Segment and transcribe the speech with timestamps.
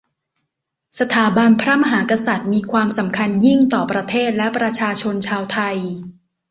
[0.99, 5.77] สถาบันพระมหากษัตริย์มีความสำคัญยิ่งต่อประเทศและประชาชนชาวไทย